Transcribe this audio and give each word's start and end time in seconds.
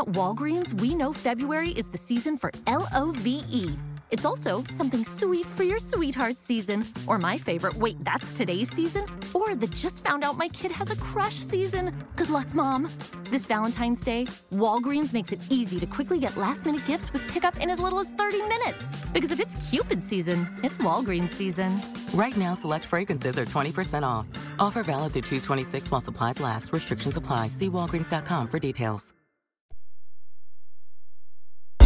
At 0.00 0.06
Walgreens, 0.06 0.72
we 0.80 0.94
know 0.94 1.12
February 1.12 1.72
is 1.72 1.86
the 1.88 1.98
season 1.98 2.38
for 2.38 2.50
L 2.66 2.88
O 2.94 3.10
V 3.10 3.44
E. 3.50 3.68
It's 4.10 4.24
also 4.24 4.64
something 4.74 5.04
sweet 5.04 5.44
for 5.44 5.62
your 5.62 5.78
sweetheart 5.78 6.38
season, 6.38 6.86
or 7.06 7.18
my 7.18 7.36
favorite, 7.36 7.74
wait, 7.74 8.02
that's 8.02 8.32
today's 8.32 8.70
season, 8.72 9.04
or 9.34 9.54
the 9.54 9.66
just 9.66 10.02
found 10.02 10.24
out 10.24 10.38
my 10.38 10.48
kid 10.48 10.70
has 10.70 10.90
a 10.90 10.96
crush 10.96 11.34
season. 11.34 11.94
Good 12.16 12.30
luck, 12.30 12.54
Mom. 12.54 12.88
This 13.24 13.44
Valentine's 13.44 14.02
Day, 14.02 14.24
Walgreens 14.52 15.12
makes 15.12 15.32
it 15.32 15.40
easy 15.50 15.78
to 15.78 15.86
quickly 15.86 16.18
get 16.18 16.34
last 16.38 16.64
minute 16.64 16.86
gifts 16.86 17.12
with 17.12 17.22
pickup 17.28 17.58
in 17.58 17.68
as 17.68 17.78
little 17.78 17.98
as 17.98 18.08
30 18.08 18.40
minutes. 18.44 18.88
Because 19.12 19.32
if 19.32 19.38
it's 19.38 19.54
Cupid 19.68 20.02
season, 20.02 20.48
it's 20.64 20.78
Walgreens 20.78 21.30
season. 21.30 21.78
Right 22.14 22.38
now, 22.38 22.54
select 22.54 22.86
fragrances 22.86 23.36
are 23.36 23.44
20% 23.44 24.02
off. 24.02 24.26
Offer 24.58 24.82
valid 24.82 25.12
through 25.12 25.24
226 25.24 25.90
while 25.90 26.00
supplies 26.00 26.40
last. 26.40 26.72
Restrictions 26.72 27.18
apply. 27.18 27.48
See 27.48 27.68
walgreens.com 27.68 28.48
for 28.48 28.58
details. 28.58 29.12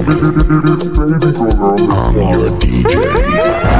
I'm 0.00 0.16
your 2.16 2.48
DJ. 2.58 3.79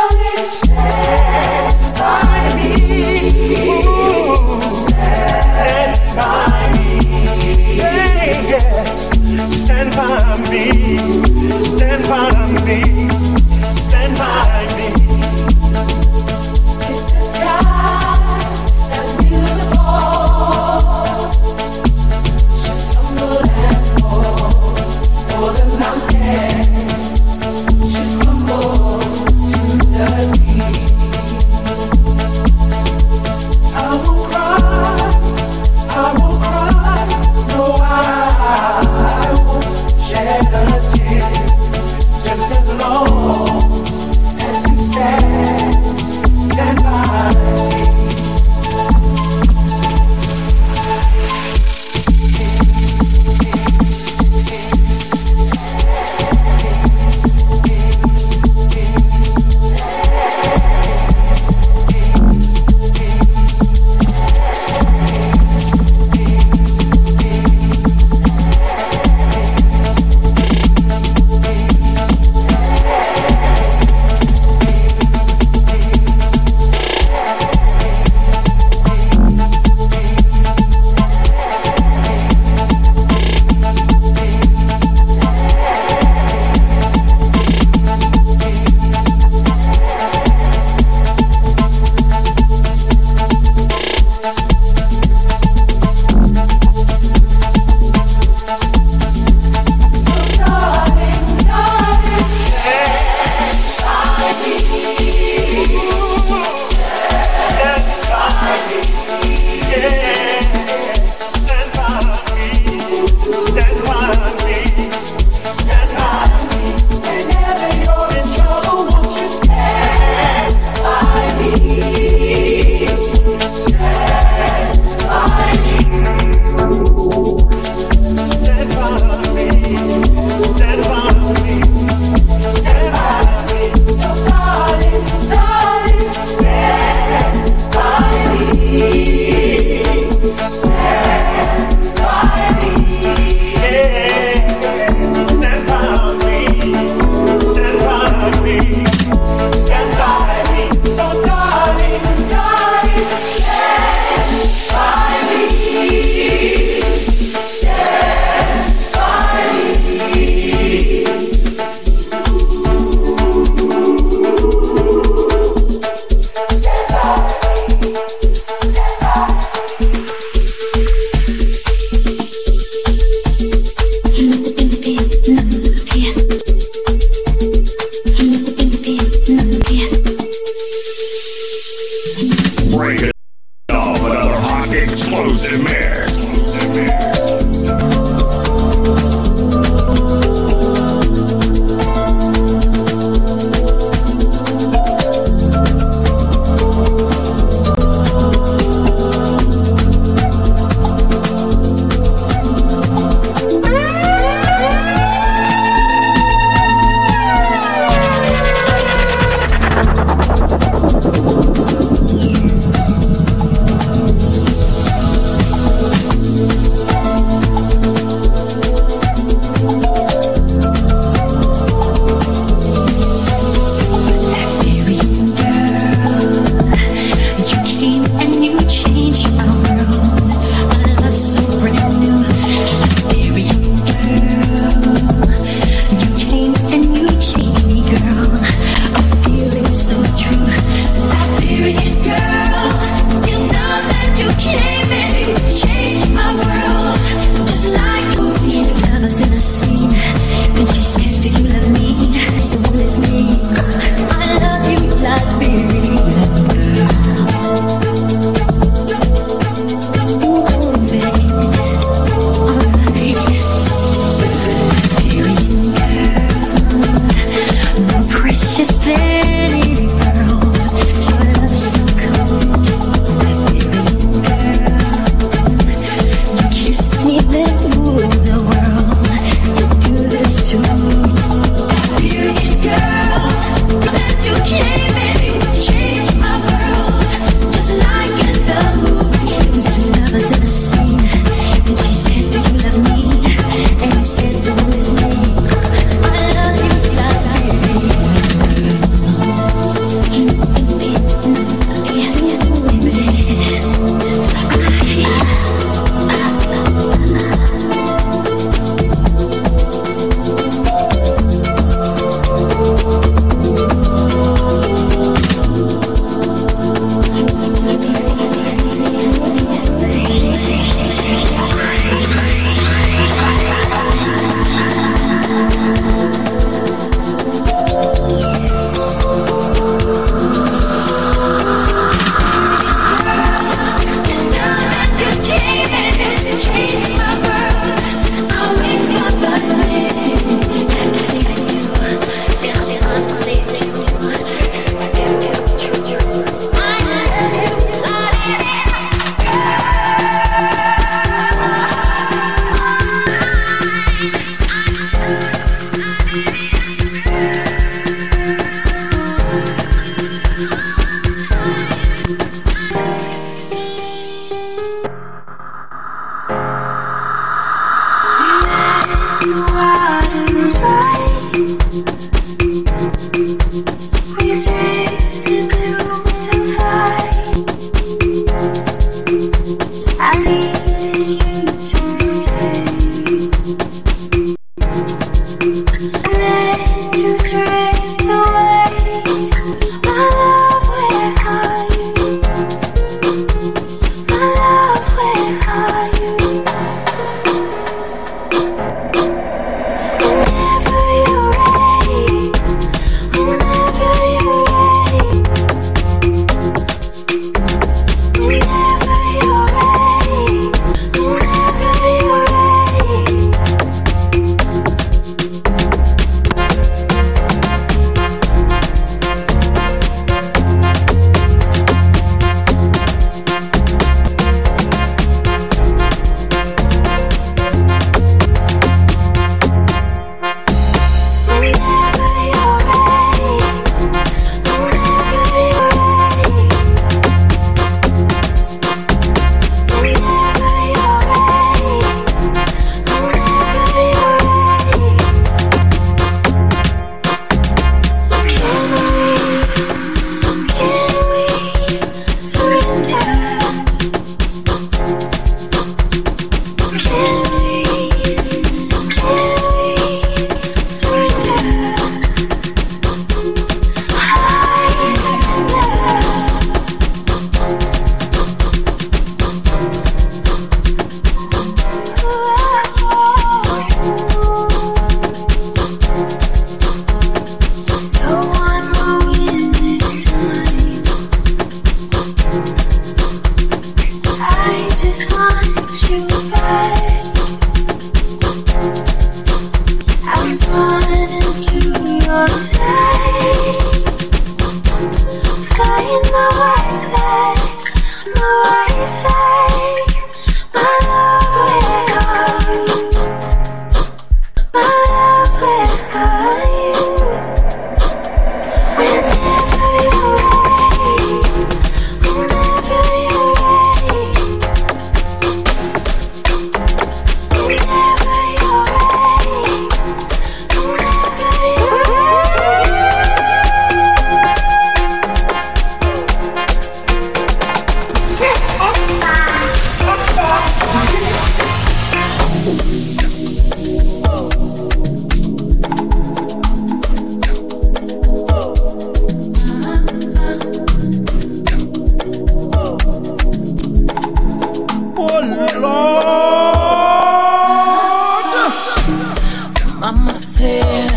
clear. 550.41 550.89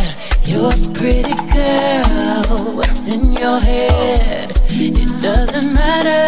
You're 0.49 0.73
a 0.73 0.93
pretty 0.99 1.37
girl. 1.57 2.77
What's 2.77 3.09
in 3.09 3.33
your 3.33 3.59
head? 3.61 4.53
It 4.71 5.23
doesn't 5.23 5.71
matter. 5.75 6.25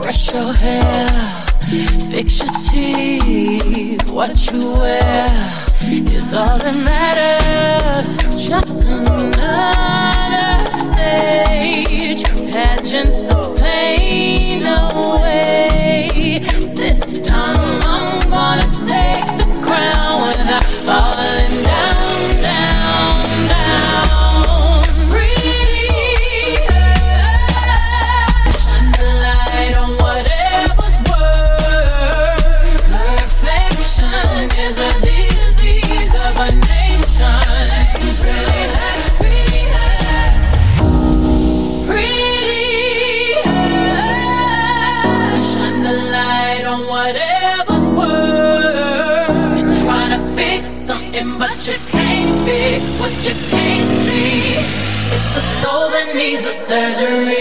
Brush 0.00 0.32
your 0.32 0.52
hair. 0.52 1.08
Fix 2.12 2.28
your 2.40 2.54
teeth. 2.68 4.04
What 4.10 4.34
you 4.50 4.62
wear 4.82 5.26
is 6.16 6.32
all 6.34 6.58
that 6.64 6.76
matters. 6.90 8.10
Just 8.48 8.86
another 8.86 10.70
stage 10.86 12.24
pageant. 12.52 13.31
there's 56.72 57.00
a 57.02 57.04
reason. 57.04 57.31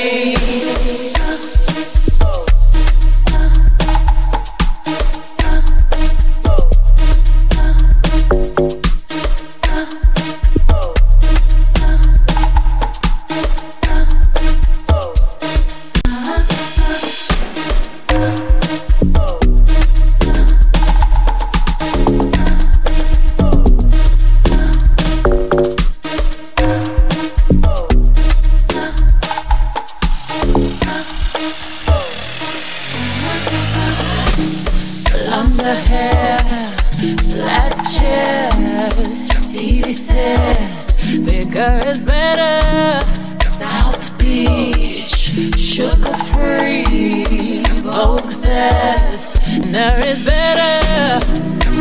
dinner 49.71 50.05
is 50.05 50.23
better. 50.23 51.25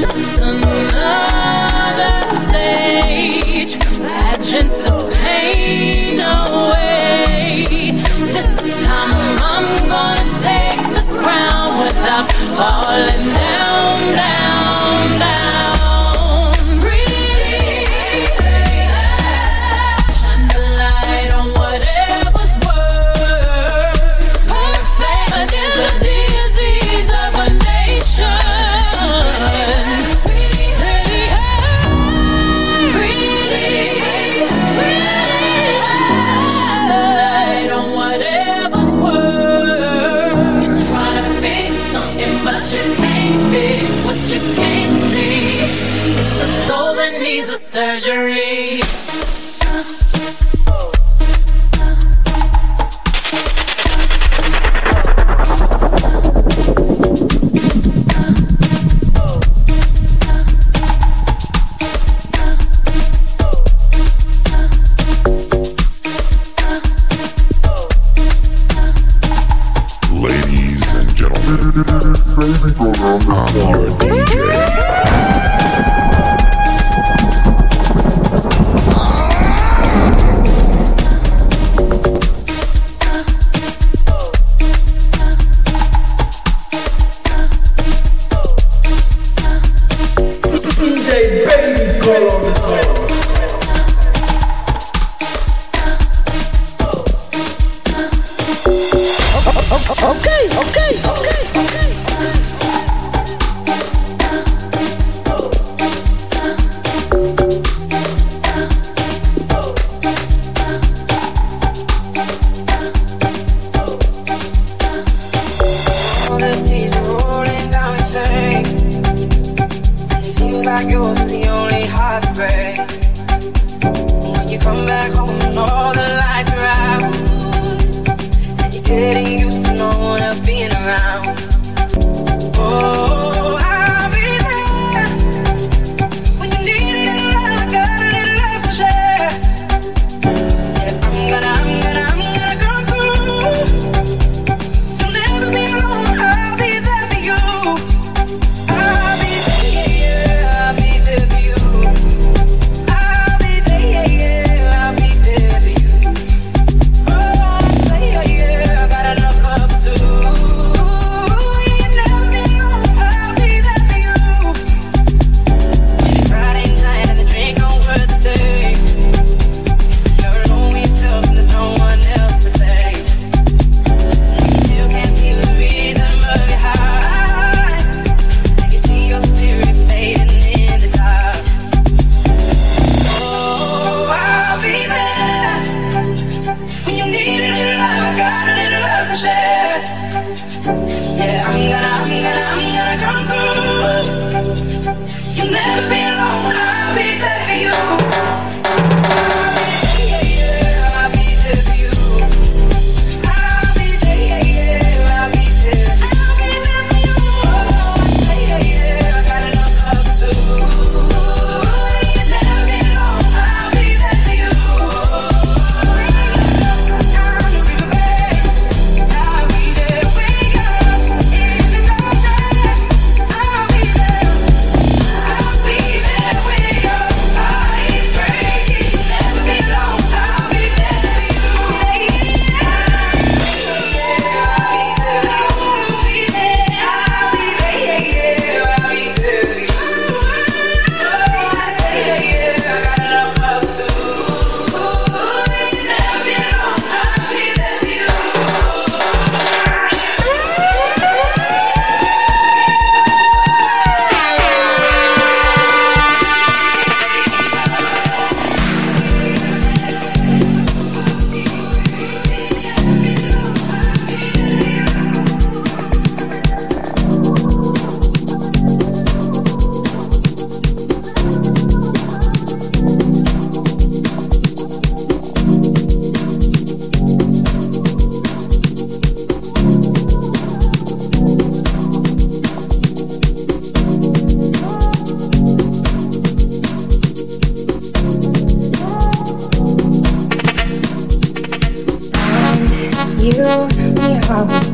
Just 0.00 0.40
another 0.40 2.14
stage, 2.46 3.78
pageant 4.06 4.70
the 4.84 5.10
pain 5.22 6.20
away. 6.20 7.66
This 8.34 8.86
time 8.86 9.38
I'm 9.52 9.88
gonna 9.88 10.38
take 10.38 10.82
the 10.94 11.04
crown 11.18 11.68
without 11.82 12.32
falling 12.56 13.34
down. 13.34 13.79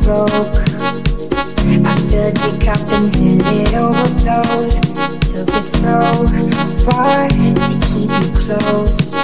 broke. 0.07 0.31
I 1.85 1.97
filled 2.07 2.39
your 2.39 2.55
cup 2.63 2.79
until 2.95 3.41
it 3.43 3.73
overflowed. 3.73 4.71
Took 5.21 5.49
it 5.53 5.63
so 5.63 5.95
far 6.85 7.27
to 7.27 7.79
keep 7.87 8.09
you 8.15 8.27
close. 8.39 9.16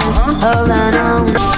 His 0.00 0.68
manners. 0.68 1.57